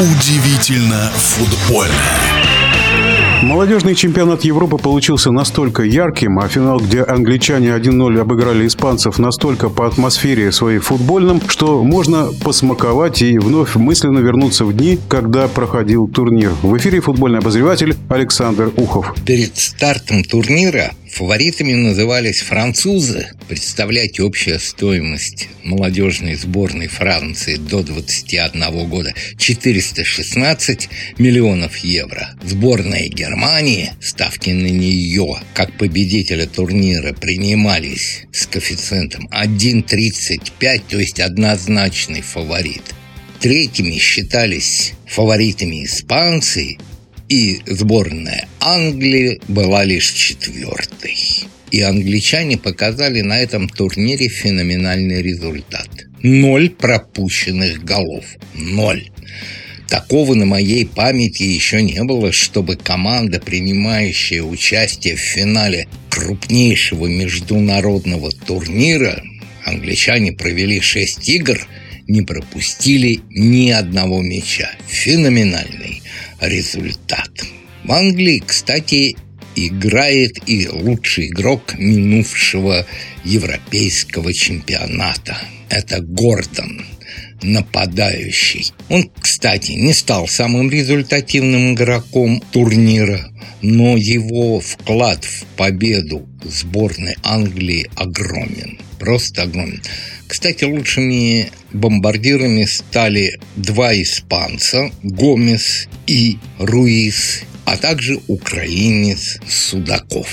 [0.00, 1.92] Удивительно футбольно.
[3.42, 9.88] Молодежный чемпионат Европы получился настолько ярким, а финал, где англичане 1-0 обыграли испанцев настолько по
[9.88, 16.52] атмосфере своей футбольным, что можно посмаковать и вновь мысленно вернуться в дни, когда проходил турнир.
[16.62, 19.16] В эфире футбольный обозреватель Александр Ухов.
[19.26, 23.30] Перед стартом турнира Фаворитами назывались французы.
[23.48, 32.34] Представляете, общая стоимость молодежной сборной Франции до 21 года 416 миллионов евро.
[32.42, 42.22] Сборная Германии, ставки на нее, как победителя турнира, принимались с коэффициентом 1,35, то есть однозначный
[42.22, 42.82] фаворит.
[43.40, 46.76] Третьими считались фаворитами испанцы
[47.28, 51.16] и сборная Англии была лишь четвертой.
[51.70, 55.88] И англичане показали на этом турнире феноменальный результат.
[56.22, 58.24] Ноль пропущенных голов.
[58.54, 59.10] Ноль.
[59.88, 68.30] Такого на моей памяти еще не было, чтобы команда, принимающая участие в финале крупнейшего международного
[68.32, 69.22] турнира,
[69.64, 71.58] англичане провели шесть игр,
[72.06, 74.70] не пропустили ни одного мяча.
[74.86, 75.87] Феноменальный
[76.40, 77.30] результат.
[77.84, 79.16] В Англии, кстати,
[79.56, 82.86] играет и лучший игрок минувшего
[83.24, 85.36] европейского чемпионата.
[85.68, 86.84] Это Гордон,
[87.42, 88.72] нападающий.
[88.88, 93.30] Он, кстати, не стал самым результативным игроком турнира,
[93.62, 98.78] но его вклад в победу сборной Англии огромен.
[98.98, 99.82] Просто огромен.
[100.28, 110.28] Кстати, лучшими бомбардирами стали два испанца– Гомес и Руис, а также украинец Судаков.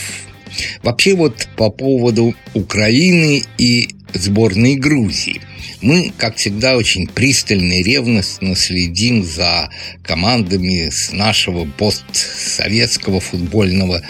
[0.83, 5.41] Вообще вот по поводу Украины и сборной Грузии.
[5.81, 9.69] Мы, как всегда, очень пристально и ревностно следим за
[10.03, 14.01] командами с нашего постсоветского футбольного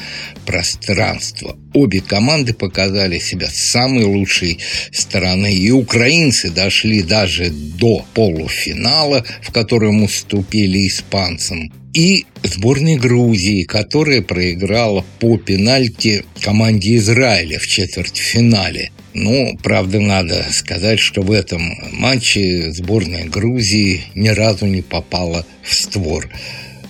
[0.46, 1.58] пространства.
[1.74, 4.60] Обе команды показали себя с самой лучшей
[4.92, 5.54] стороны.
[5.54, 11.74] И украинцы дошли даже до полуфинала, в котором уступили испанцам.
[11.94, 18.92] И сборной Грузии, которая проиграла по пенальти команде Израиля в четвертьфинале.
[19.18, 21.62] Ну, правда, надо сказать, что в этом
[21.94, 26.30] матче сборная Грузии ни разу не попала в створ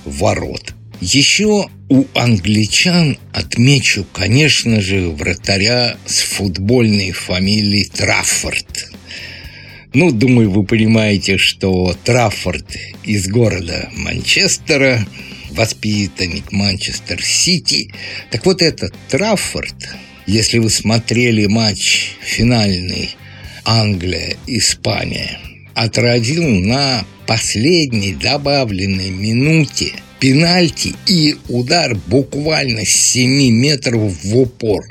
[0.05, 0.73] ворот.
[1.01, 8.89] Еще у англичан отмечу, конечно же, вратаря с футбольной фамилией Траффорд.
[9.93, 12.65] Ну, думаю, вы понимаете, что Траффорд
[13.03, 15.05] из города Манчестера,
[15.51, 17.93] воспитанник Манчестер-Сити.
[18.31, 19.75] Так вот, этот Траффорд,
[20.25, 23.15] если вы смотрели матч финальный
[23.63, 25.39] Англия-Испания,
[25.73, 34.83] отразил на последней добавленной минуте– пенальти и удар буквально с 7 метров в упор.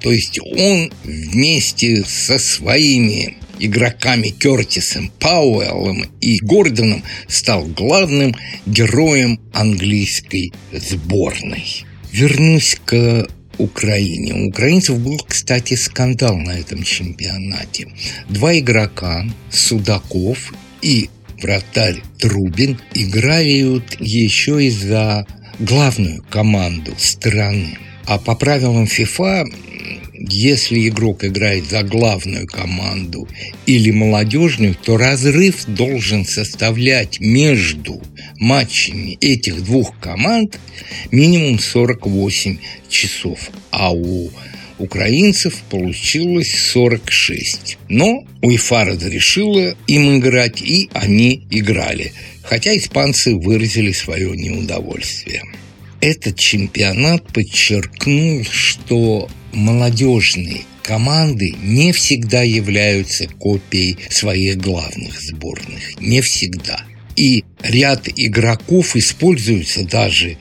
[0.00, 8.34] То есть он вместе со своими игроками Кертисом, Пауэллом и Гордоном стал главным
[8.66, 11.86] героем английской сборной.
[12.12, 13.26] Вернусь к
[13.58, 14.34] Украине.
[14.34, 17.88] У украинцев был, кстати, скандал на этом чемпионате.
[18.28, 21.08] Два игрока, Судаков и
[21.40, 25.26] вратарь Трубин играют еще и за
[25.58, 27.78] главную команду страны.
[28.06, 29.44] А по правилам ФИФА,
[30.12, 33.28] если игрок играет за главную команду
[33.66, 38.00] или молодежную, то разрыв должен составлять между
[38.38, 40.58] матчами этих двух команд
[41.10, 42.58] минимум 48
[42.88, 43.50] часов.
[43.70, 44.30] А у
[44.78, 47.78] украинцев получилось 46.
[47.88, 52.12] Но УЕФА разрешила им играть, и они играли.
[52.42, 55.42] Хотя испанцы выразили свое неудовольствие.
[56.00, 65.98] Этот чемпионат подчеркнул, что молодежные команды не всегда являются копией своих главных сборных.
[66.00, 66.84] Не всегда.
[67.16, 70.36] И ряд игроков используются даже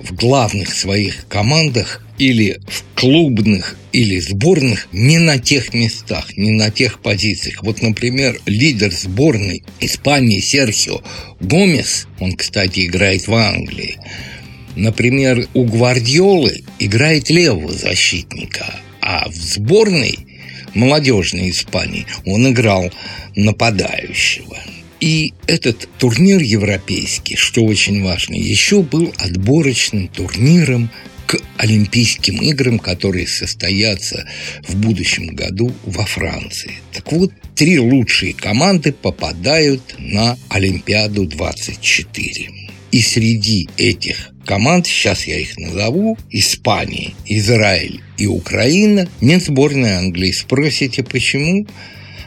[0.00, 6.70] в главных своих командах или в клубных или сборных не на тех местах, не на
[6.70, 7.62] тех позициях.
[7.62, 11.02] Вот, например, лидер сборной Испании Серхио
[11.40, 13.98] Гомес, он, кстати, играет в Англии,
[14.76, 20.18] например, у Гвардиолы играет левого защитника, а в сборной
[20.74, 22.90] молодежной Испании он играл
[23.36, 24.58] нападающего.
[25.02, 30.90] И этот турнир европейский, что очень важно, еще был отборочным турниром
[31.26, 34.28] к Олимпийским играм, которые состоятся
[34.68, 36.74] в будущем году во Франции.
[36.92, 42.50] Так вот, три лучшие команды попадают на Олимпиаду 24.
[42.92, 50.30] И среди этих команд, сейчас я их назову, Испания, Израиль и Украина, нет сборной Англии.
[50.30, 51.66] Спросите, почему?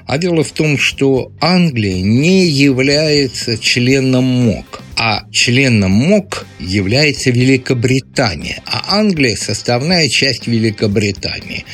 [0.06, 8.62] А дело в том, что Англия не является членом МОК а членом МОК является Великобритания,
[8.66, 11.66] а Англия– составная часть Великобритании.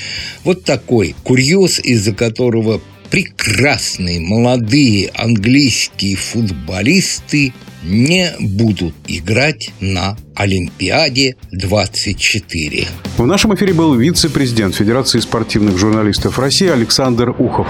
[0.44, 2.81] Вот такой курьез, из-за которого
[3.12, 12.88] прекрасные молодые английские футболисты не будут играть на Олимпиаде 24.
[13.18, 17.68] В нашем эфире был вице-президент Федерации спортивных журналистов России Александр Ухов.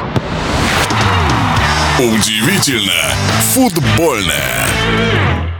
[2.00, 3.14] Удивительно
[3.54, 5.51] футбольное.